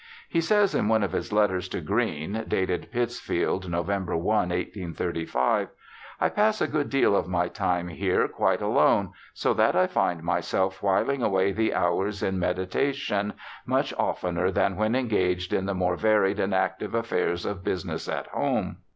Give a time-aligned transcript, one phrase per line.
[0.27, 3.87] He says in one of his letters to Green (dated Pittsfield, Nov.
[3.87, 9.75] i, 1835):* I pass a good deal of my time here quite alone, so that
[9.75, 13.33] I find myself whiHng away the hours in medita tion
[13.67, 18.25] much oftener than when engaged in the more varied and active affairs of business at
[18.29, 18.77] home.